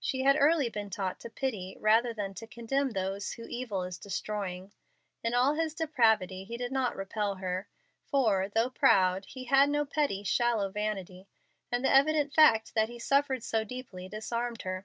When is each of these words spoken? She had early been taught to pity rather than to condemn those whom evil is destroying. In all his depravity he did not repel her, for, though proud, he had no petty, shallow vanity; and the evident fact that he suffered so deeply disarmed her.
She 0.00 0.22
had 0.22 0.36
early 0.36 0.68
been 0.68 0.90
taught 0.90 1.20
to 1.20 1.30
pity 1.30 1.76
rather 1.78 2.12
than 2.12 2.34
to 2.34 2.48
condemn 2.48 2.90
those 2.90 3.34
whom 3.34 3.48
evil 3.48 3.84
is 3.84 3.96
destroying. 3.96 4.72
In 5.22 5.34
all 5.34 5.54
his 5.54 5.72
depravity 5.72 6.42
he 6.42 6.56
did 6.56 6.72
not 6.72 6.96
repel 6.96 7.36
her, 7.36 7.68
for, 8.04 8.48
though 8.48 8.70
proud, 8.70 9.26
he 9.26 9.44
had 9.44 9.70
no 9.70 9.84
petty, 9.84 10.24
shallow 10.24 10.68
vanity; 10.68 11.28
and 11.70 11.84
the 11.84 11.94
evident 11.94 12.34
fact 12.34 12.74
that 12.74 12.88
he 12.88 12.98
suffered 12.98 13.44
so 13.44 13.62
deeply 13.62 14.08
disarmed 14.08 14.62
her. 14.62 14.84